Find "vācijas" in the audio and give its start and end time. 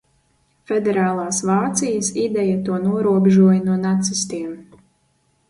1.49-2.09